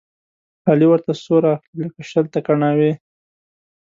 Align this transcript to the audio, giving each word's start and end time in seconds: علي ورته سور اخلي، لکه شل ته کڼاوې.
علي 0.69 0.85
ورته 0.89 1.11
سور 1.23 1.43
اخلي، 1.55 1.75
لکه 1.85 2.01
شل 2.09 2.25
ته 2.33 2.39
کڼاوې. 2.47 2.91